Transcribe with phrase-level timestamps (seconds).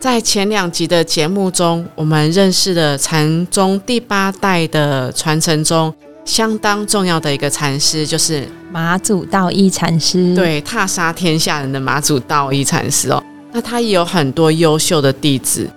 [0.00, 10.34] 在前两集的节目中，我们认识了禅宗第八代的传承中相当重要的一个禅师，就是马祖道一禅师。
[10.34, 13.22] 对，踏杀天下人的马祖道一禅师哦。
[13.52, 15.68] 那他也有很多优秀的弟子。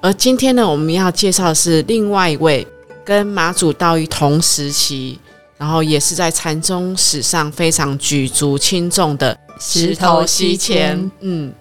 [0.00, 2.64] 而今天呢，我们要介绍的是另外一位
[3.04, 5.18] 跟马祖道一同时期，
[5.58, 11.10] 然后也是在禅宗史上非常举足轻重的石头西迁。
[11.18, 11.52] 嗯。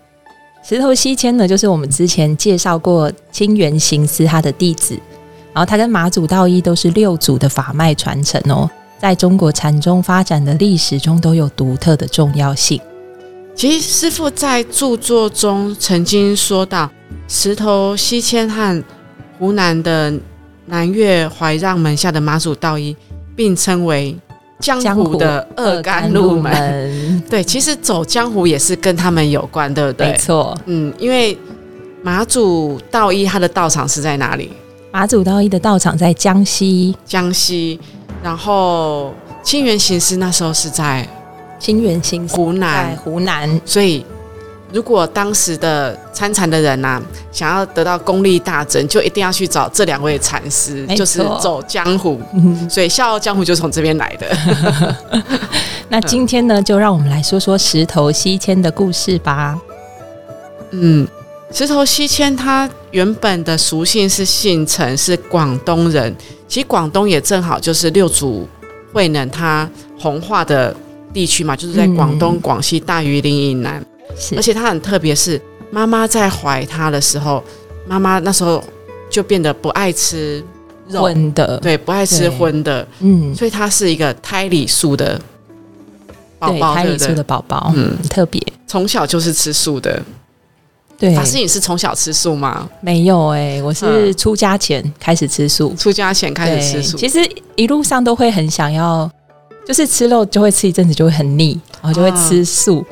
[0.67, 4.97] 石头西迁呢，就是我们之前介绍过清源行思他的弟子，
[5.53, 8.67] 然后他跟马祖道一都是六祖的法脉传承哦，
[8.97, 12.81] 在中国禅宗发展的历史中都有独特的重要性。
[13.53, 16.89] 其实师父在著作中曾经说到，
[17.27, 18.83] 石头西迁和
[19.37, 20.11] 湖南的
[20.65, 22.97] 南岳怀让门下的马祖道一
[23.35, 24.17] 并称为。
[24.59, 30.07] 江湖的二甘路门，对，其实走江湖也是跟他们有关，对不对？
[30.07, 31.37] 没错，嗯，因为
[32.01, 34.51] 马祖道一他的道场是在哪里？
[34.91, 37.79] 马祖道一的道场在江西，江西。
[38.23, 41.07] 然后清源行师那时候是在
[41.59, 44.05] 清源行湖南，湖南，所以。
[44.75, 52.19] 如果当时的参禅的人呐，想要得到功力大增，就一定要去找这两位禅师，就是走江湖。
[52.69, 54.37] 所以《笑傲江湖》就从这边来的。
[55.87, 59.57] 那今天呢，就让我们来说说石头西迁的故事吧。
[60.71, 61.07] 嗯，
[61.53, 66.13] 石头西迁他原本的属性是姓陈，是广东人。
[66.49, 68.45] 其实广东也正好就是六祖
[68.91, 70.75] 慧能他弘化的
[71.13, 73.81] 地区嘛，就是在广东、广西大榆林以南。
[74.35, 77.43] 而且他很特别，是妈妈在怀他的时候，
[77.87, 78.63] 妈妈那时候
[79.09, 80.43] 就变得不爱吃
[80.91, 85.19] 荤的，对，不爱吃荤的，嗯，所以他是一个胎里素的
[86.39, 90.01] 宝宝，胎里素的宝宝，嗯，特别，从小就是吃素的。
[90.97, 92.69] 对，法师，你是从小吃素吗？
[92.79, 96.95] 没有哎，我是出家前开始吃素，出家前开始吃素。
[96.97, 97.19] 其实
[97.57, 99.11] 一路上都会很想要，
[99.67, 102.85] 就是吃肉就会吃一阵子就会很腻，然后就会吃素。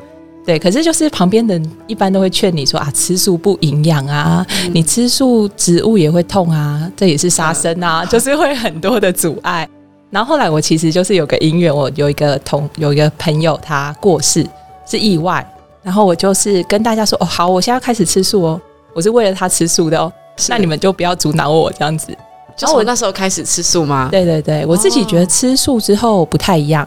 [0.44, 9.66] 对，可是就是旁边的人一般都会劝你说啊，吃素不营养啊，你吃素植物也会痛啊，这也是杀生啊，就是会很多的阻碍。
[10.10, 14.46] 然后后来我其实就是有个因缘，我有一个同有一个朋友他过世
[14.86, 15.44] 是意外，
[15.82, 18.60] 然后我就是跟大家说哦，好，我现在要开始吃素哦，
[18.94, 20.12] 我是为了他吃素的哦，
[20.48, 22.16] 那你们就不要阻挠我这样子。
[22.54, 24.08] 就我那时候开始吃素吗？
[24.12, 26.86] 对对对，我自己觉得吃素之后不太一样。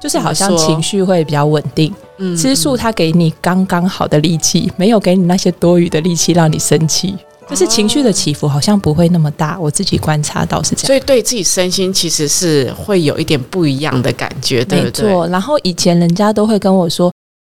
[0.00, 1.92] 就是好像情绪会比较稳定，
[2.36, 7.16] 吃素它给你刚刚好的力气，没有给你那些多余的力气让你生气，
[7.48, 9.58] 就是情绪的起伏好像不会那么大。
[9.58, 15.30] 我自己观察到是这样，所以对自己身心其实是会有一点不一样的感觉，对不对？
[15.30, 17.12] 然后以前人家都会跟我说，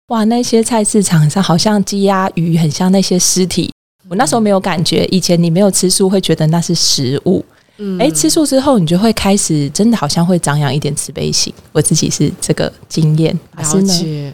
[0.08, 3.70] 哇，那些菜市场上好像鸡鸭鱼很像那些尸体，
[4.08, 5.04] 我那时候没有感觉。
[5.06, 7.44] 以前你没有吃素会觉得那是食物。
[7.78, 11.52] 嗯，哎，吃素之后，你就会开始真的好像会长养一点慈悲心。
[11.72, 14.32] 我自己是这个经验，了解。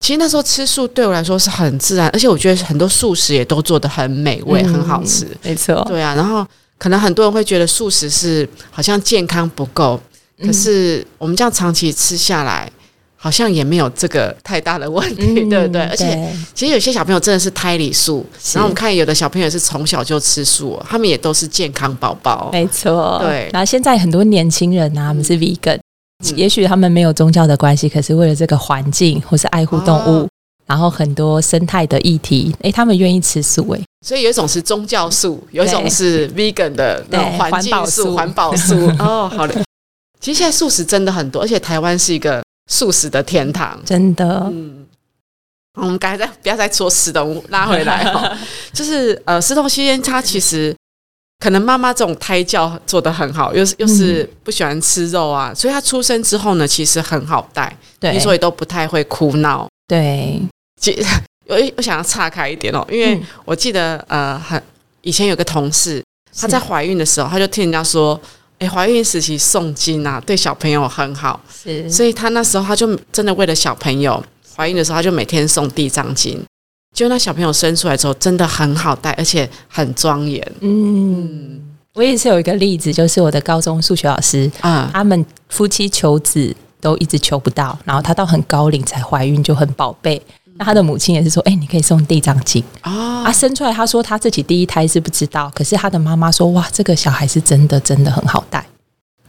[0.00, 5.26] 其实那时候吃素对我来说是很自然，而且我觉得很多素食也都做的很美味，很好吃。
[5.42, 6.14] 没错，对啊。
[6.14, 6.46] 然后
[6.78, 10.00] 可能很多人会觉得素食是好像健康不够，
[10.40, 12.70] 可是我们这样长期吃下来。
[13.20, 15.82] 好像也没有这个太大的问题，对不对？
[15.82, 22.48] 而且其实有些小朋友真的是胎里素，然后我们看有的小朋友是从小就吃素，他们也都是健康宝宝。
[22.52, 23.50] 没错，对。
[23.52, 25.80] 然后现在很多年轻人啊，他们是 vegan，
[26.34, 30.28] 也许他们没有宗教的关系，可是为了这个环境或是爱护动物，
[30.66, 33.80] 然后很多生态的议题，哎，他们愿意吃素哎。
[34.06, 38.74] 所以有一种是宗教素，有一种是 vegan 的那种环境素、环保素。
[38.98, 39.62] 哦，好的。
[40.20, 42.42] 其实现在素食真的很多，而且台湾是一个。
[42.70, 44.46] 素食的天堂，真的。
[44.52, 44.86] 嗯，
[45.80, 48.30] 我们刚才再不要再说死动物拉回来哈，
[48.74, 50.76] 就是呃，石头西烟它其实
[51.38, 59.66] 可能妈妈这种胎教做的很好，又是又是不喜欢吃肉啊，所以他出生之后呢，其实很好带，对，所以都不太会哭闹。
[59.86, 60.40] 对，
[60.80, 60.98] 其
[61.46, 64.62] 我我想要岔开一点哦，因为我记得呃，很
[65.02, 66.02] 以前有个同事，
[66.38, 68.20] 她在怀孕的时候，她就听人家说。
[68.60, 71.40] 哎，怀孕时期诵经啊，对小朋友很好。
[71.48, 74.20] 是，所以她那时候她就真的为了小朋友
[74.56, 76.44] 怀孕的时候，她就每天诵地藏经，
[76.98, 81.60] 就那小朋友生出来之后，真的很好带，而且很庄严嗯，
[81.94, 84.90] 我也是有一个例子，就是我的高中数学老师，啊。
[84.92, 90.20] 他们夫妻求子都一直求不到，然后他到很高龄才怀孕，就很宝贝。
[90.56, 98.66] 那他的母亲也是说：“哎、你可以送地藏经。”哦啊，生出来，他说他自己第一胎是不知道，可是他的妈妈说：“哇，这个小孩是真的真的很好带，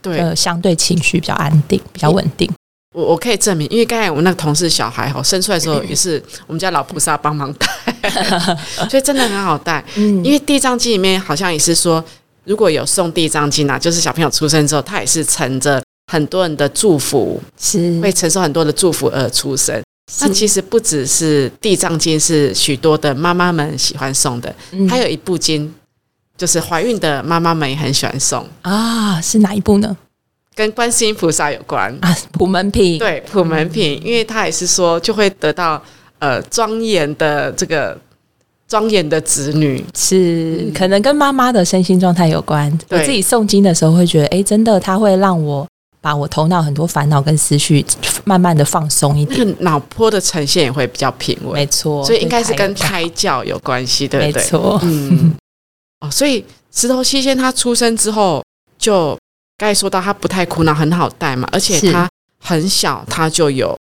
[0.02, 2.50] 对，呃，相对情绪比较安定，比较稳定。
[2.92, 7.66] 我我可以证明，因为刚才我那个同事小孩哈生出来的时候，也是 我们家老菩萨帮忙带，
[8.90, 12.04] 所以真的很好带。”嗯，因为地藏经里面好像也是说，
[12.44, 19.80] 如果有送地藏经啊，就是小朋友出生之后，他也是承着很多人的祝福，是会承受很多的祝福而出生。
[20.22, 25.72] 那其实不只是地藏经是许多的妈妈们喜欢送的，嗯还有一部经，
[26.36, 29.96] 就是怀孕的妈妈们也很喜欢送，啊，是哪一部呢？
[30.54, 31.96] 跟观世音菩萨有关。
[32.00, 32.98] 啊，普门品。
[32.98, 35.82] 对，普门品，因为他也是说就会得到
[36.18, 37.96] 呃庄严的这个
[38.68, 42.70] 庄严的子女，是可能跟妈妈的身心状态有关。
[42.90, 45.66] 我自己诵经的时候会觉得，哎，真的，他会让我
[46.00, 47.84] 把我头脑很多烦恼跟思绪
[48.24, 49.38] 慢慢的放松一点。
[49.38, 54.40] 那 个脑波的呈现也会比较平稳，没错，所以应该是跟胎教有关系，对不对？
[54.40, 55.34] 没错，嗯，
[56.00, 58.42] 哦，所以石头七仙他出生之后，
[58.78, 59.18] 就
[59.60, 62.08] 刚才说到他不太苦恼，很好带嘛，而且是他
[62.42, 63.76] 很小他就有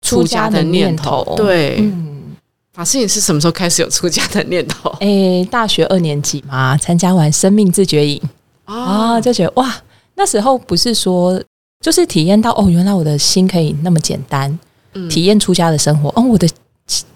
[0.00, 1.34] 出家的念头。
[1.36, 2.34] 对，嗯，
[2.72, 4.88] 法师，你是什么时候开始有出家的念头？
[5.04, 8.18] 哎，大学二年级嘛，参加完生命自觉营
[8.64, 9.70] 啊，哦，就觉得哇，
[10.14, 11.38] 那时候不是说。
[11.80, 14.58] 就是体验到哦，原来我的心可以那么简单，
[14.94, 16.08] 嗯体验出家的生活。
[16.16, 16.48] 哦，我的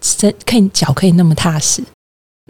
[0.01, 1.83] 身可以脚可以那么踏实。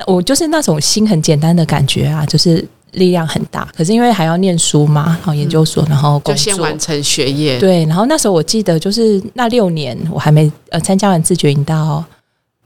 [0.06, 3.68] 那我就是那种心很简单的感觉啊，就是力量很大。
[3.76, 7.58] 可是因为还要念书嘛，然后研究所，然后工就，先完成学业。
[7.58, 7.84] 对。
[7.86, 12.04] 然后那时候我记得就是那六年，我还没呃参加完自觉营到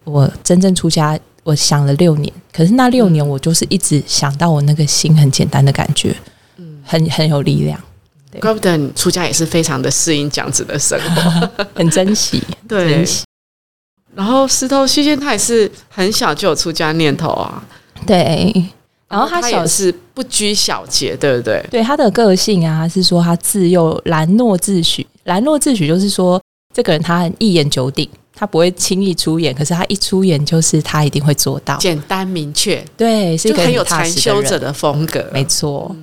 [0.05, 2.33] 我真正出家，我想了六年。
[2.53, 6.15] 可是那六年我就是一直想到我那个心很简单的感觉，
[6.57, 7.79] 嗯很很有力量，
[8.41, 11.51] 怪不得你出家也是非常的适应这样子的生活。
[11.75, 13.25] 很珍惜，对珍，惜。
[14.17, 17.63] 然后石头西仙他也是很小就有出家念头啊，
[18.07, 18.65] 对。
[19.09, 21.65] 然后他也是不拘小节，对不对？
[21.71, 26.43] 对他的个性啊，是说他自幼兰诺自诩，兰诺自诩就是说
[26.75, 31.77] 这个人他很一言九鼎，他不会轻易出演，可是他一出演就是他一定会做到。
[31.77, 35.25] 简单明确，对，是一个很有禅修者的风格。
[35.33, 35.95] 没错，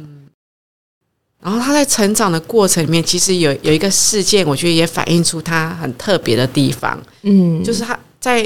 [1.44, 8.40] 然后他在成长的过程里面，其实有有一个事件，我觉得也反映出他很特别的地方，嗯，就是他在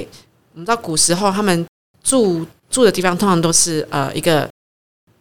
[0.53, 1.65] 我们知道古时候他们
[2.03, 4.49] 住住的地方，通常都是呃一个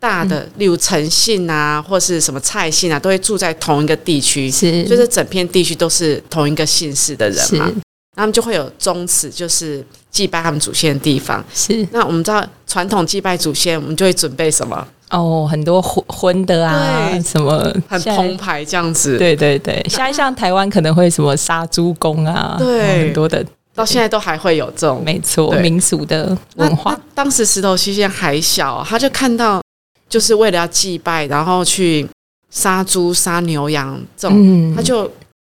[0.00, 4.84] 大的，嗯例如陈姓啊，或是什么蔡姓啊，都会住在同一个地区，是。
[4.84, 7.56] 就是整片地区都是同一个姓氏的人是。
[7.56, 7.70] 嘛。
[8.14, 11.44] 他们就会有宗祠，就是祭拜他们祖先的地方。
[11.54, 11.86] 是。
[11.92, 19.16] 那我们知道传统祭拜祖先，我们就会准备什么，哦，很多荤荤的啊，对什么很澎湃这样子。
[19.16, 23.44] 对对对，现在像台湾可能会什么杀猪公啊，对很多的，
[23.74, 29.62] 到现在都还会有这种没错，民俗的文化，当时石头西仙还小，他就看到，
[30.08, 32.04] 就是为了要祭拜，然后去
[32.50, 35.08] 杀猪、杀牛羊这种，嗯他就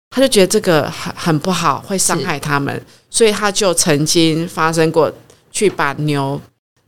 [0.09, 5.11] 他就觉得这个很很不好，会伤害他们，所以他就曾经发生过
[5.51, 6.41] 去把牛。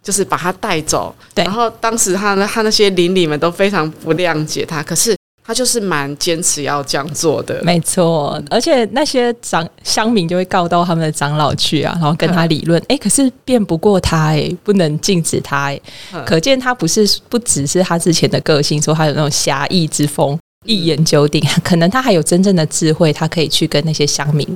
[0.06, 1.44] 就是把他带走，对。
[1.44, 7.60] 然后当时他呢，他那些邻里们都非常不谅解他，可是他就是蛮坚持要这样做的。
[7.64, 15.82] 没错，而且那些长乡民就会告到他们的长老去啊，然后跟他理论，哎、可是辩不过他、哎，不能禁止他、哎、
[16.14, 16.24] 嗯。
[16.24, 24.48] 可见他不是不只是他之前的个性，说他有那种侠义之风，一言九鼎，可能他还有真正的智慧，他可以去跟那些乡民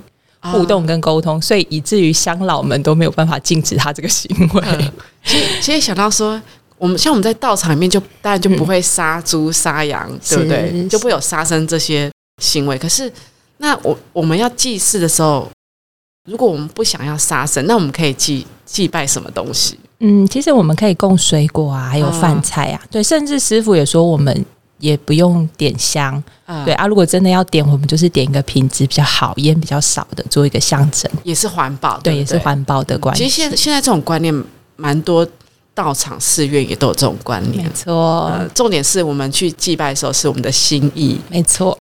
[0.42, 4.64] 互动跟沟通，所以以至于乡老们都没有办法禁止他这个行为。
[4.80, 4.92] 嗯
[5.62, 6.42] 其实想到说，
[6.78, 10.88] 我们像我们在道场里面就当然就不会杀猪杀羊，对不对？
[10.88, 12.10] 就不会有杀生这些
[12.42, 12.78] 行为。
[12.78, 13.12] 可是，
[13.58, 15.50] 那我我们要祭祀的时候，
[16.30, 19.78] 如果我们不想要杀生，那我们可以祭祭拜什么东西？
[20.00, 24.46] 嗯，其实我们可以供水果啊，还有饭菜啊，对，甚至师傅也说我们
[24.78, 32.38] 也不用点香，啊对，啊，如果真的要点，我们就是点一个品质比较好、烟比较少的，做一个象征，也是环保，对，不也是。
[32.38, 33.26] 环保的关系。
[33.26, 34.34] 其实现现在这种观念
[34.80, 35.28] 蛮多，
[35.74, 37.72] 道场寺院也都有这种观念没。
[37.74, 41.20] 错，呃，重点是我们去祭拜的时候是我们的心意。
[41.30, 41.78] 没错，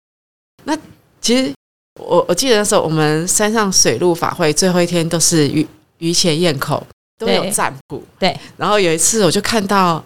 [0.64, 0.76] 那
[1.20, 1.52] 其实
[2.00, 5.66] 我我记得那时候我们山上水陆法会最后一天都是鱼
[5.98, 6.84] 鱼前宴口，
[7.18, 8.02] 都有对占卜。
[8.18, 8.38] 对。
[8.56, 10.02] 然后有一次我就看到，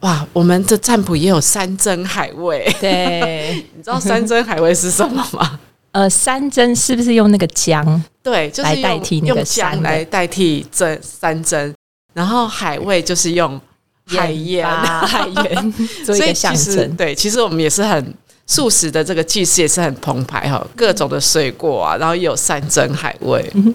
[0.00, 2.66] 哇，我们的占卜也有山珍海味。
[2.80, 5.60] 对， 你知道山珍海味是什么吗？
[5.92, 8.00] 呃，山珍是不是用那个姜？
[8.22, 11.74] 对，就是用代替那个姜来代替真山珍。
[12.12, 13.60] 然后海味就是用
[14.06, 15.74] 海盐， 海盐
[16.04, 16.96] 做一个象征。
[16.96, 18.14] 对，其实我们也是很
[18.46, 23.74] 素食的这个祭祀也是很澎湃哈，各种的水果啊，然后也有山珍海味，嗯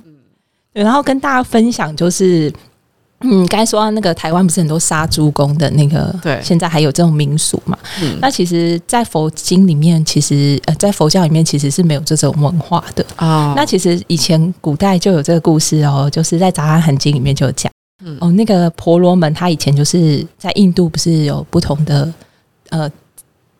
[0.73, 2.51] 然后跟大家分享就是。
[3.21, 7.75] 嗯，刚才说到那个台湾不是很多杀猪工的那个，对现在还有这种民俗嘛？
[8.01, 13.03] 嗯那其实，在佛经里面，其实呃，在佛教里面其实是没有这种文化的。
[13.17, 17.71] 哦那其实以前古代就有这个故事哦，就是在《杂阿含经》里面就有讲。
[18.07, 22.13] 嗯哦，那个婆罗门他以前就是在印度，不是有不同的
[22.69, 22.89] 呃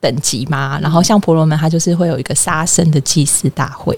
[0.00, 0.78] 等级嘛？
[0.80, 3.96] 然后像婆罗门，他就是会有一个杀生的祭祀大会。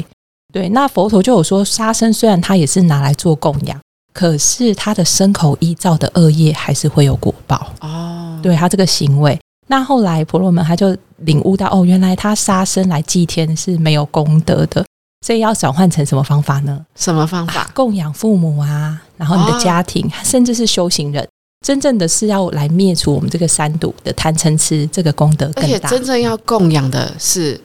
[0.50, 3.78] 对，那佛陀就有说，杀生虽然他也是拿来做供养，
[4.14, 7.70] 可是他的牲口依照的恶业还是会有果报。
[7.82, 9.38] 哦，对他这个行为。
[9.66, 14.82] 那后来婆罗门他就领悟到，哦，原来他杀生来祭天是没有功德的，
[15.26, 16.84] 所以要转换成什么方法呢？
[16.94, 17.70] 什么方法？
[17.74, 21.26] 供养父母啊，然后你的家庭，甚至是修行人，
[21.66, 25.78] 真正的是要来灭除我们这个三毒的贪嗔痴，这个功德而且。
[25.80, 27.60] 真正要供养的是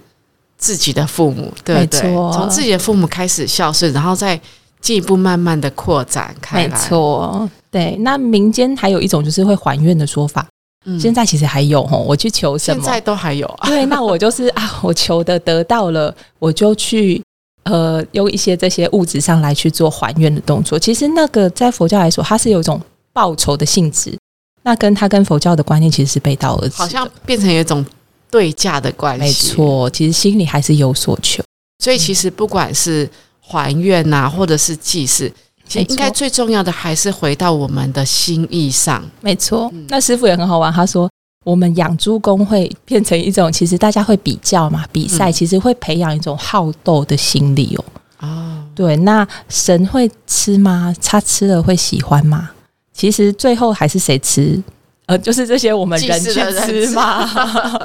[0.58, 4.40] 自己的父母，对从自己的父母开始孝顺，然后再
[4.82, 7.96] 进一步慢慢的扩展开来没。，错，对。
[8.00, 10.46] 那民间还有一种就是会还愿的说法，
[10.86, 13.70] 嗯现在其实还有吼，我去求什么，现在都还有啊。
[13.70, 17.23] 对，那我就是啊，我求的得到了，我就去
[17.64, 20.78] 呃用一些这些物质上来去做还愿的动作。
[20.78, 24.18] 其实那个在佛教来说，它是有一种报酬的性质，
[24.64, 26.76] 那跟它跟佛教的观念其实是背道而驰。
[26.76, 27.86] 好像变成有一种
[28.30, 29.24] 对价的关系。
[29.24, 31.44] 没，错，其实心里还是有所求。
[31.84, 35.32] 所以其实不管是还愿呐、或者是祭祀，
[35.68, 39.04] 其实应该最重要的还是回到我们的心意上。
[39.22, 41.10] 没错，嗯那师傅也很好玩，他说。
[41.44, 47.86] 我们养猪工会变成一种，其实大家会比较嘛，比赛嗯其实会培养一种好斗的心理哦。
[48.20, 50.96] 哦，对，那神会吃吗？
[51.04, 52.52] 他吃了会喜欢吗？
[52.94, 54.62] 其实最后还是谁吃？
[55.06, 57.30] 呃，就是这些我们人去吃嘛。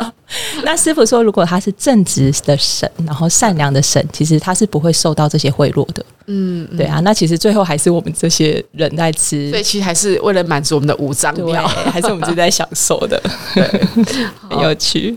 [0.63, 6.05] 那师傅说，如果他是正直的神，然后善良的神，其实他是不会受到这些贿赂的。
[6.27, 9.51] 嗯，对啊，那其实最后还是我们这些人在吃。
[9.51, 11.67] 所以其实还是为了满足我们的五脏对，庙。
[11.67, 13.21] 还是我们自己在享受的，
[14.49, 15.17] 很有趣。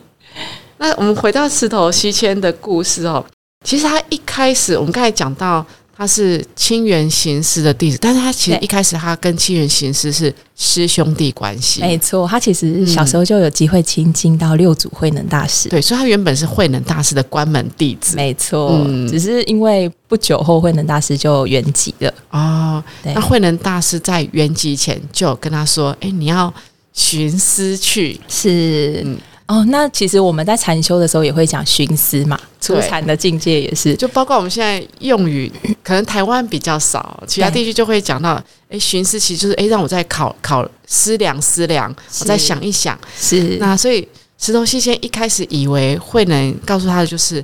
[0.77, 3.23] 那我们回到石头西迁的故事哦，
[3.63, 5.63] 其实他一开始我们刚才讲到
[6.01, 15.69] 他是清源行师的弟子，但是他其实一开始他跟清源行师是师兄弟关系，没错，他其实小时候就有机会亲近到六祖慧能大师。
[15.69, 22.11] 对，所以他原本是慧能大师的关门弟子没错，嗯只是因为不久后慧能大师就圆寂了。
[22.31, 22.83] 哦。
[23.03, 26.51] 那慧能大师在圆寂前就有跟他说：“哎，你要
[26.93, 28.19] 寻思去。
[28.27, 29.17] 是、嗯
[29.51, 35.51] 哦，那其实我们在禅修的时候也会讲寻思嘛，出禅的境界也是”就包括我们现在用语，
[35.83, 38.41] 可能台湾比较少，其他地区就会讲到
[38.71, 43.57] ：“哎，寻思其实就是哎，让我再考考思量思量，我再想一想。”是。
[43.59, 44.07] 那所以
[44.39, 47.43] 石头西仙一开始以为慧能告诉他的就是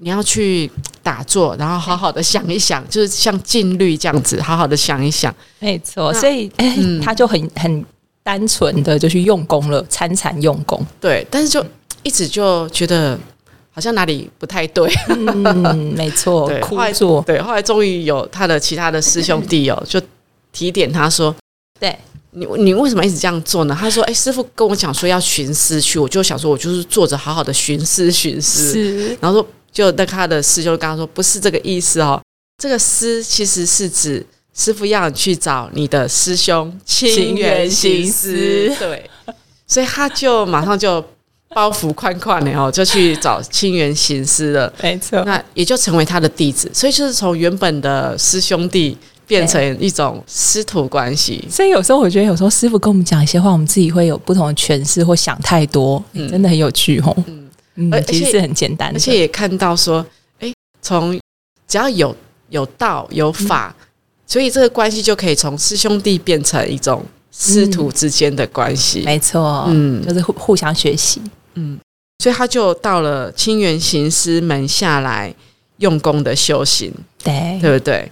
[0.00, 0.70] 你要去
[1.02, 5.34] 打坐，然后好好的想一想，就是像禁律这样子，好好的想一想。
[5.58, 6.98] 没错，所以哎、嗯。
[7.02, 7.84] 他就很很
[8.22, 10.84] 单纯的就去用功了，参禅用功。
[11.00, 11.64] 对，但是就
[12.02, 13.18] 一直就觉得
[13.70, 14.92] 好像哪里不太对。
[15.08, 20.00] 嗯，没错 对，枯后来坐，对，后来终于有他的其他的师兄弟哦，就
[20.52, 21.34] 提点他说。
[21.80, 21.98] 对，
[22.30, 23.76] 你你为什么一直这样做呢？
[23.76, 28.70] 他说：“哎，师傅跟我讲说要寻思去，我就想说，我就是坐着好好的寻思寻思。
[28.70, 32.22] 是然后说，就那他的师兄跟他说，不是这个意思哦，
[32.62, 34.24] 这个思其实是指
[34.54, 39.08] 师傅要你去找你的师兄清源行师，对，
[39.66, 41.02] 所以他就马上就
[41.48, 51.42] 包袱宽宽的哦，就去找清源行师了，没错，那也就成为他的弟子，所以就是从原本的师兄弟变成一种师徒关系。
[51.50, 56.30] 所以有时候我觉得，有时候师傅跟我们讲一些话，我们自己会有不同的诠释或想太多，嗯。
[56.30, 57.14] 真的很有趣哦。
[57.26, 57.48] 嗯。
[57.76, 60.04] 嗯而其实是很简单的，而且也看到说，
[60.40, 61.18] 哎，从
[61.66, 62.14] 只要有
[62.50, 63.74] 有道有法，
[64.32, 69.02] 所以这个关系就可以从师兄弟变成一种师徒之间的关系。
[69.04, 71.20] 没错，嗯就是互互相学习。
[71.52, 71.78] 嗯，
[72.20, 75.34] 所以他就到了清源行师门下来
[75.80, 76.90] 用功的修行，
[77.22, 78.10] 对，对不对？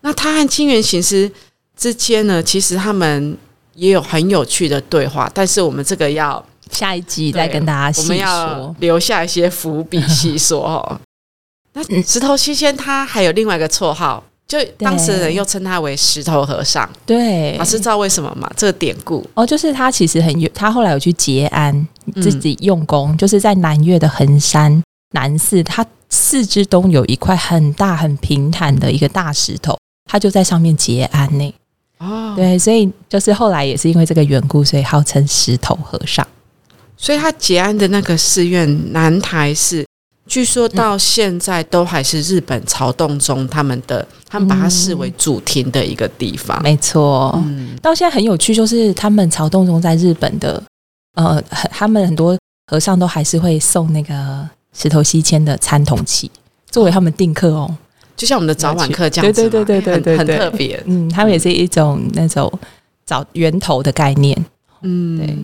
[0.00, 1.30] 那他和清源行师
[1.76, 3.38] 之间呢，其实他们
[3.74, 8.76] 也有很有趣的对话，但是我们这个要下一集再跟大家细我们要说。
[8.80, 11.00] 留下一些伏笔细说哦。
[11.74, 16.88] 那石头西仙他还有另外一个绰号，就当时人又称他为石头和尚。
[17.04, 18.50] 对，老师知道为什么吗？
[18.56, 21.74] 这个典故哦，就是他其实很有，他后来有去结安，
[22.14, 29.78] 嗯自己用功，就是在南岳的衡山南寺，他寺之东有一块很大很平坦的一个大石头，
[30.10, 31.54] 他就在上面结安呢。
[31.98, 36.26] 哦，对，所以就是后来也是因为这个缘故，所以号称石头和尚。
[36.96, 39.84] 所以他结安的那个寺院南台寺，
[40.28, 46.62] 据说到现在都还是日本朝洞中他们的，他们把它视为主庭的一个地方。
[46.62, 50.62] 没错，嗯，到现在很有趣，就是他们朝洞中在日本的，
[51.14, 52.38] 呃，很他们很多
[52.70, 56.30] 和尚都还是会送那个石头西迁的参同器
[56.70, 57.74] 作为他们定课哦。
[58.14, 60.82] 就像我们的早晚课这样子嘛，对对对对对很特别。
[60.86, 62.52] 嗯，他们也是一种那种
[63.06, 64.36] 找源头的概念。
[64.82, 65.38] 嗯，对。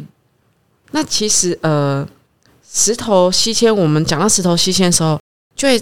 [0.90, 2.06] 那其实呃，
[2.74, 5.16] 石头西迁，我们讲到石头西迁的时候，
[5.54, 5.78] 就会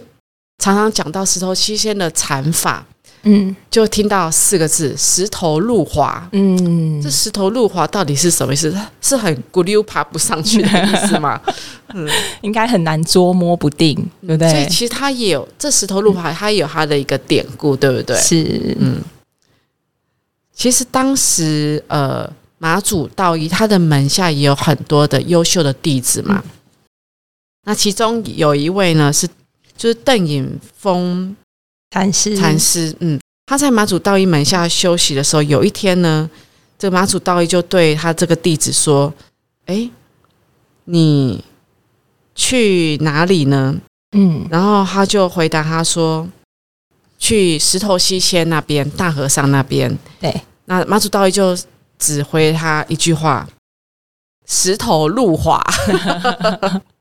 [0.59, 2.85] 常常讲到石头西迁的禅法，
[3.23, 6.29] 嗯就听到四个字“石头路滑”。
[6.33, 8.77] 嗯这石头路滑到底是什么意思？
[9.01, 11.41] 是很咕溜爬不上去的意思吗？
[11.95, 12.07] 嗯
[12.43, 13.95] 应该很难捉摸不定，
[14.27, 14.51] 对不对？
[14.51, 18.15] 所以其实它也有这石头路滑，它也有它的一个典故，对不对？
[18.21, 19.01] 是，嗯，
[20.55, 26.45] 其实当时呃，马祖道一他的门下也有很多的优秀的弟子嘛。
[27.65, 29.29] 那其中有一位呢是
[29.77, 31.35] 就是邓颖峰
[31.91, 36.29] 禅师，禅师，嗯，他在马祖道一门下休息的时候，有一天呢，
[36.79, 39.13] 这个马祖道一就对他这个弟子说
[39.67, 39.89] ：“哎，
[40.85, 41.45] 你
[42.35, 43.77] 去哪里呢？”
[44.17, 46.29] 嗯然后他就回答他说
[47.19, 51.57] ：“去石头西迁那边，大和尚那边。”对，那马祖道一就
[51.99, 53.49] 指挥他一句话
[54.47, 55.63] ：“石头路滑。”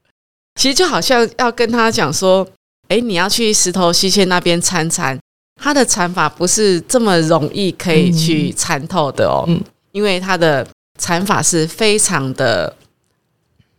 [0.56, 2.48] 其实就好像要跟他讲说
[2.90, 5.18] ：“哎，你要去石头西迁那边参禅，
[5.62, 9.62] 他的禅法不是这么容易可以去参透的哦，嗯。
[9.92, 10.66] 因为他的
[10.98, 12.74] 禅法是非常的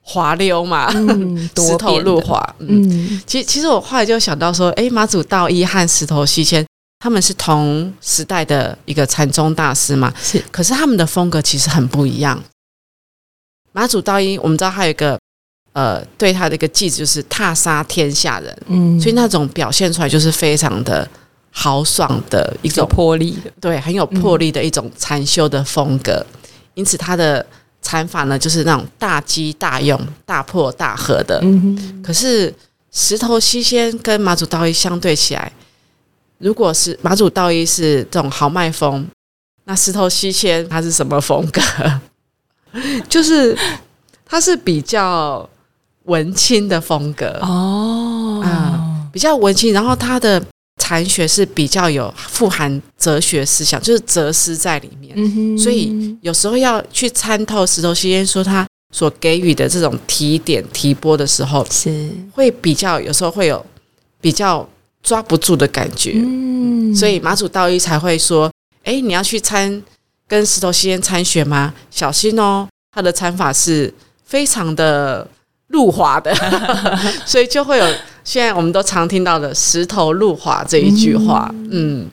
[0.03, 0.93] 滑溜嘛，
[1.57, 2.55] 石头路，滑。
[2.59, 3.23] 嗯，嗯。
[3.27, 6.67] 其实其实我后来就想到说，哎，马祖道一和石头西迁
[6.99, 10.43] 他们是同时代的一个禅宗大师嘛，是。
[10.51, 12.43] 可是他们的风格其实很不一样。
[13.73, 15.19] 马祖道一，我们知道他有一个
[15.73, 21.09] 呃，对他的一个记子就是踏杀天下人，嗯，所以那种表现出来就是非常的
[21.51, 26.25] 豪爽的一有种魄力的，对，很有魄力的一种禅修的风格。
[26.75, 27.45] 因此，他的
[27.83, 31.39] 禅法呢，就是那种大机大用、大破大合的。
[31.43, 32.55] 嗯，可是
[32.91, 35.53] 石头西仙跟马祖道一相对起来，
[36.39, 39.07] 如果是马祖道一是这种豪迈风，
[39.65, 41.61] 那石头西仙他是什么风格？
[43.09, 43.57] 就是
[44.25, 45.49] 他是比较
[46.05, 48.43] 文青的风格，哦。
[48.45, 48.79] 啊
[49.13, 50.43] 比较文青，然后他的
[50.79, 55.13] 禅学是比较有富含哲学思想，就是哲思在里面。
[55.15, 63.63] 嗯，所以有时候要去参透石头西烟说他所给予的这种提点提拨的时候，是，会比较有时候会有
[64.19, 64.67] 比较
[65.03, 66.95] 抓不住的感觉，嗯。
[66.97, 68.51] 所以马祖道一才会说
[68.85, 69.83] ：“哎，你要去参
[70.27, 71.75] 跟石头西烟参学吗？
[71.91, 73.93] 小心哦，他的参法是
[74.25, 75.29] 非常的
[75.73, 76.33] 路滑的，
[77.27, 77.87] 所以就会有
[78.23, 81.53] 现在我们都常听到的‘石头路滑’这一句话。
[81.71, 82.07] 嗯，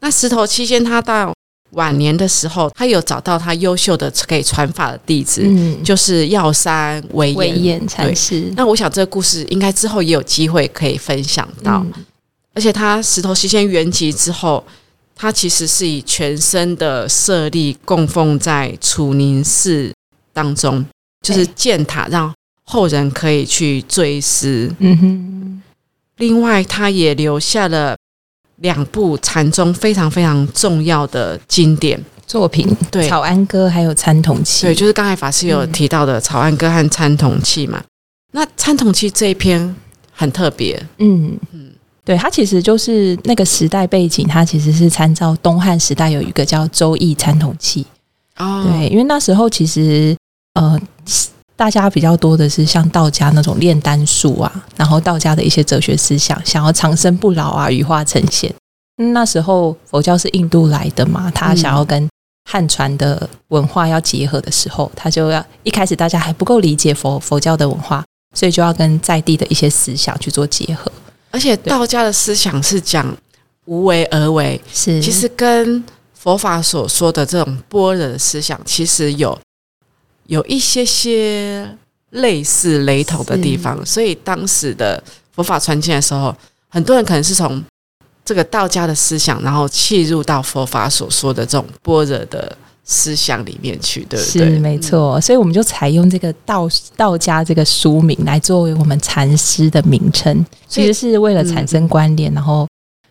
[0.00, 1.34] 那石头七仙他到
[1.70, 7.88] 晚年的时候，他有找到他优秀的可以传法的弟子，嗯，就是药山维威严。
[7.88, 11.82] 禅师，那我想这个故事应该之后也有机会可以分享到。
[11.86, 12.04] 嗯。
[12.54, 14.62] 而且他石头西仙圆寂之后，
[15.16, 19.90] 他其实是以全身的舍利供奉在楚宁寺
[20.34, 20.84] 当中，
[21.26, 22.30] 就是建塔，让
[22.64, 24.74] 后人可以去追思。
[24.78, 25.62] 嗯哼，
[26.16, 27.96] 另外，他也留下了
[28.56, 37.82] 两部禅宗非常非常重要的经典，作品对《草庵歌》还有《参同契》，对，就是刚才法师有提到的《草庵歌》和《参同契》嘛。
[38.32, 39.74] 那《参同契》这一篇
[40.12, 41.36] 很特别，嗯。
[41.52, 41.70] 嗯，
[42.04, 47.84] 对，它其实就是那个时代背景，它其实是参照东汉时代有一个叫《周易参同契》。
[48.42, 48.64] 哦。
[48.66, 50.16] 对，因为那时候其实
[50.54, 50.80] 呃，
[51.54, 58.52] 大家比较多的是像道家那种炼丹术啊，然后道家的一些哲学思想，想要长生不老啊，羽化成仙。
[58.96, 62.08] 那时候佛教是印度来的嘛，他想要跟
[62.50, 70.90] 汉传的文化要结合的时候，他就要一开始大家还不够理解佛佛教的文化，所以就要跟在地的一些思想去做结合。
[71.30, 73.16] 而且道家的思想是讲
[73.64, 75.82] 无为而为，是，其实跟
[76.14, 79.38] 佛法所说的这种般若的思想，其实有
[80.32, 81.68] 有一些些
[82.10, 83.84] 类似雷同的地方。
[83.84, 86.34] 所以当时的佛法传进来的时候，
[86.68, 87.62] 很多人可能是从
[88.24, 94.58] 这个道家的思想，然后契入到佛法所说的这种般若的思想里面去，对不是对？
[94.58, 96.66] 没错，所以我们就采用这个道
[96.96, 102.66] 道家这个书名来作为我们禅师的名称，其实是为了产生关联，然后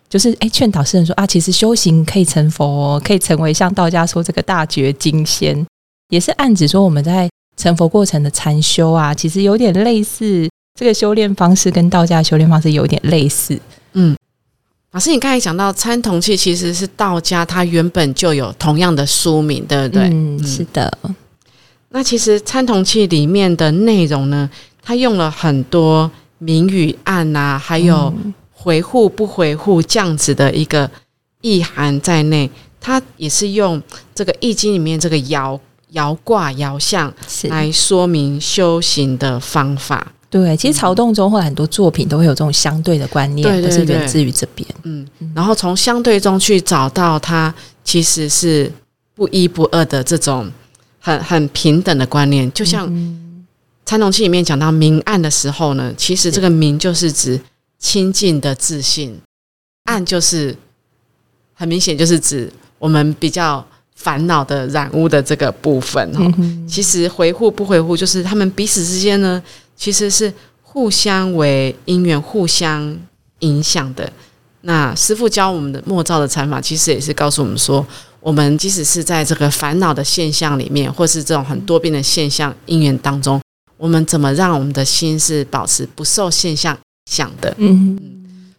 [0.08, 5.64] 就是哎劝导世人说啊，其实修行可以成佛、哦，可以成为像道家说这个大觉金仙，
[6.12, 10.46] 也是暗指说我们在成佛过程的禅修啊，其实有点类似
[10.78, 13.58] 这个修炼方式，跟道家修炼方式有点类似。
[13.94, 14.14] 嗯，
[14.90, 20.02] 老师，你刚才讲到参同契其实是道家，它原本就有同样的书名，对不对？
[20.12, 20.98] 嗯，是的。
[21.88, 24.50] 那其实参同契里面的内容呢，
[24.82, 28.12] 它用了很多明与暗啊，还有
[28.52, 30.90] 回护不回护这样子的一个
[31.40, 32.50] 意涵在内。
[32.78, 33.80] 它也是用
[34.14, 35.58] 这个易经里面这个爻
[35.92, 37.12] 爻卦摇象
[37.44, 40.12] 来说明修行的方法。
[40.30, 44.66] 对，其实曹洞中后来很多作品都会有这种相对的观念，都是源自于这边。
[44.84, 48.72] 嗯，然后从相对中去找到它其实是
[49.14, 50.50] 不一不二的这种
[50.98, 52.50] 很很平等的观念。
[52.52, 52.90] 就像
[53.84, 57.38] 参同器里面讲到明暗的时候呢，其实这个明就是指
[57.78, 59.20] 清净的自信，
[59.84, 60.56] 暗就是
[61.52, 63.62] 很明显就是指我们比较
[64.02, 66.12] 烦恼的染污的这个部分。
[66.12, 66.22] 哈，
[66.66, 69.42] 其实回护不回护，就是他们彼此之间呢。
[69.74, 72.96] 其实是互相为因缘，互相
[73.40, 74.10] 影响的。
[74.60, 77.84] 那师傅教我们的莫造的禅法，其实也是告诉我们说，
[78.20, 83.40] 我们即使是在这个烦恼的现象里面，或是这种很多变的现象因缘当中，
[83.76, 86.78] 我们怎么让我们的心是保持不受现象
[87.10, 87.52] 想的？
[87.58, 87.98] 嗯，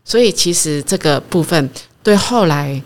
[0.04, 1.70] 所以其实这个部分
[2.02, 2.82] 对后来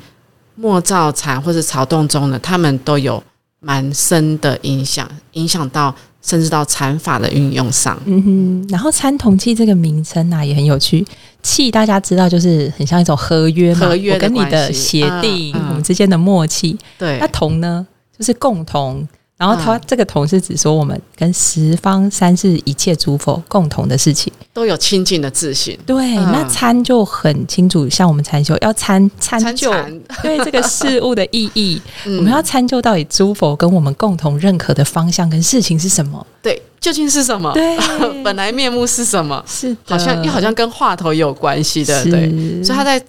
[0.58, 3.24] 莫造禅或者曹洞宗呢，他们都有
[3.62, 5.96] 蛮深的影响，影响到。
[6.20, 11.06] 甚至到禅法的运用上，嗯哼，然后参同契这个名称啊也很有趣，
[11.41, 16.78] 契大家知道就是很像一种合约嘛，我跟你的协定，我们之间的默契。
[16.98, 19.08] 对，那同呢就是共同。
[19.38, 25.78] 然后他这个同是指说，我们跟十方三世一切诸佛共同的事情，都有清净的自信。
[25.86, 29.71] 对，那参就很清楚，像我们禅修要参参就
[30.23, 36.26] 对这个事物的意义， 我们要参就到底诸佛跟我们共同认可的方向跟事情是什么？
[36.41, 37.54] 对，究竟是什么？
[37.54, 37.78] 对，
[38.23, 39.43] 本来面目是什么？
[39.45, 43.00] 是好像又好像跟话头也有关系的，对，所以他在。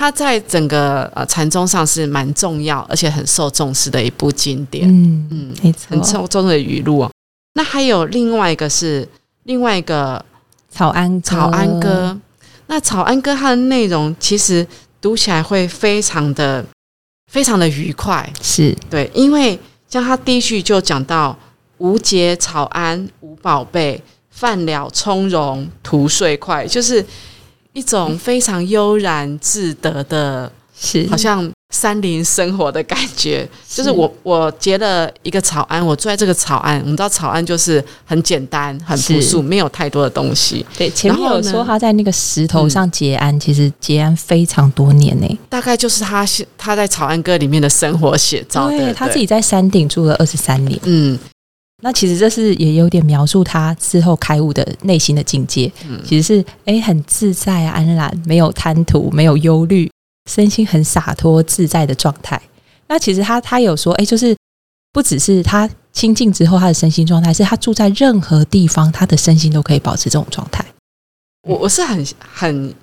[0.00, 4.88] 它在整个呃禅宗上是蛮重要，而且很受重视的一部经典。
[4.88, 7.10] 嗯嗯，很受重视的语录哦。
[7.52, 9.06] 那还有另外一个是
[9.42, 10.24] 另外一个
[10.70, 12.18] 草安草安歌。
[12.68, 14.66] 那草安歌它的内容其实
[15.02, 16.64] 读起来会非常的
[17.30, 18.26] 非常的愉快。
[18.40, 21.38] 是对，因为像他第一句就讲到
[21.76, 27.04] “无节草安无宝贝，饭了从容图睡快”，就是。
[27.72, 33.48] 一种非常悠然自得的，是好像山林生活的感觉。
[33.68, 36.80] 就是我我结了一个草庵，我住在这个草庵。
[36.80, 40.66] 我们知道草庵就是很简单、很朴素，没有太多的东西。
[40.76, 45.38] 对，前面有说他在那个石头上结庵，其实结庵非常多年呢。
[45.48, 46.26] 大概就是他
[46.58, 48.68] 他在草庵歌里面的生活写照。
[48.68, 50.78] 对，他自己在山顶住了二十三年。
[50.84, 51.16] 嗯。
[51.82, 55.72] 那其实这是也有点描述他之后开悟的内心的境界，
[56.04, 59.90] 其实是哎很自在安然，没有贪图，没有忧虑，
[60.30, 62.40] 身心很洒脱自在的状态。
[62.86, 64.36] 那其实他他有说，哎，就是
[64.92, 70.64] 不只是他清净之后他的身心状态，是他住在任何地方，他的身心都可以保持这种状态。
[71.48, 72.74] 我我是很很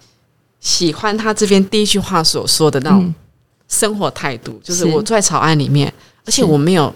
[0.60, 3.14] 喜欢他这边第一句话所说的那种
[3.68, 5.94] 生活态度，就是我住在草案里面，
[6.26, 6.92] 而且我没有。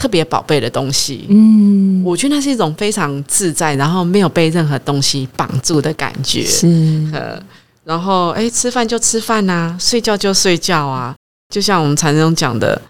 [0.00, 6.42] 特别宝贝的东西，嗯，我觉得那是一种非常自在，然后没有被任何东西绑住的感觉。
[6.42, 6.66] 是，
[7.12, 7.38] 呃，
[7.84, 11.14] 然后哎，吃饭就吃饭呐，睡觉就睡觉啊，
[11.54, 12.80] 就像我们禅宗讲的，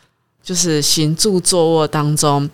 [0.41, 2.49] 就是行住坐卧当中，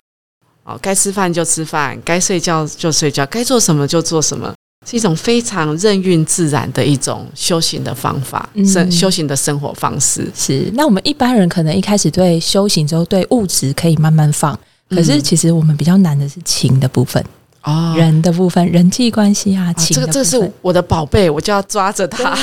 [0.63, 4.51] 哦，该吃饭就吃饭，该睡觉就睡觉，该做什么就做什么。
[4.89, 10.25] 是一种非常任运自然的一种修行的方法，生修行的生活方式。
[10.33, 14.57] 是那我们一般人可能一开始对修行之后对物质可以慢慢放，
[14.89, 17.21] 可是其实我们比较难的是情的部分
[17.63, 22.33] 哦，人的部分，人际关系啊，情这个这是我的宝贝，我就要抓着它，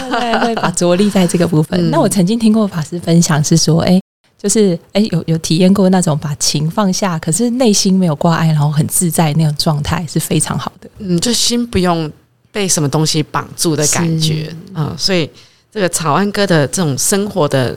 [0.41, 1.81] 会把着力在这个部分。
[1.91, 3.99] 那我曾经听过法师分享是说，哎，
[4.37, 10.91] 就是哎有有体验过那种把情放下，可是内心没有挂碍，然后很自在那种状态是非常好的。
[10.99, 12.13] 嗯，就心不用。
[12.55, 15.29] 被什么东西绑住的感觉，嗯，所以
[15.73, 17.77] 这个草安哥的这种生活的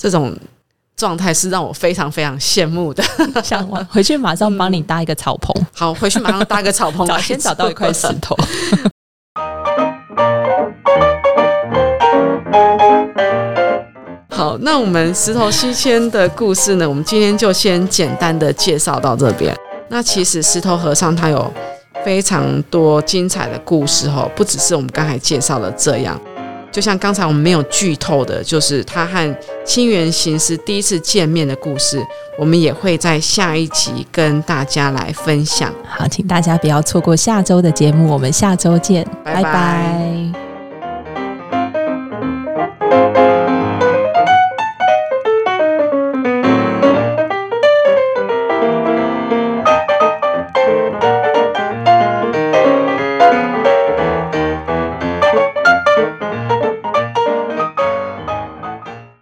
[0.00, 0.38] 这种
[0.96, 3.02] 状态是让我非常非常羡慕的。
[3.42, 8.36] 想回去马上帮你搭一个草棚， 好，回去马上搭一个草棚， 先找到一块石头。
[14.30, 16.88] 好，那我们石头西迁的故事呢？
[16.88, 19.52] 我们今天就先简单的介绍到这边。
[19.88, 21.52] 那其实石头和尚他有。
[22.08, 26.18] 非常多精彩的故事哦，不只是我们刚才介绍的这样，
[26.72, 32.02] 就像刚才我们没有剧透的，就是他和清源行司第一次见面的故事，
[32.38, 35.70] 我们也会在下一集跟大家来分享。
[35.86, 40.47] 好，请大家不要错过下周的节目，我们下周见，拜拜